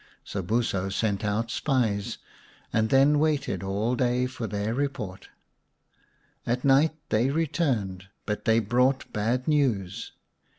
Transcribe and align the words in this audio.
Sobuso 0.25 0.91
sent 0.91 1.23
out 1.23 1.51
spies, 1.51 2.17
and 2.73 2.89
then 2.89 3.19
waited 3.19 3.61
all 3.61 3.95
day 3.95 4.25
for 4.25 4.47
their 4.47 4.73
report. 4.73 5.29
At 6.47 6.65
night 6.65 6.95
they 7.09 7.29
returned, 7.29 8.05
but 8.25 8.45
they 8.45 8.57
brought 8.57 9.13
bad 9.13 9.47
news. 9.47 10.13